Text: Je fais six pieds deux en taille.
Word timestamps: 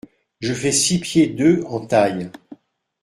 Je 0.39 0.55
fais 0.55 0.71
six 0.71 0.99
pieds 0.99 1.27
deux 1.27 1.61
en 1.67 1.85
taille. 1.85 2.31